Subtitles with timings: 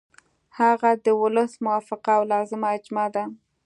[0.59, 3.23] هغه د ولس موافقه او لازمه اجماع ده.